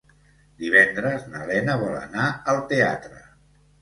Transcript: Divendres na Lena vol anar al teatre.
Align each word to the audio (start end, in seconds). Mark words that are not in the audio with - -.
Divendres 0.61 1.27
na 1.33 1.43
Lena 1.51 1.75
vol 1.85 1.93
anar 2.01 2.25
al 2.55 2.67
teatre. 2.73 3.21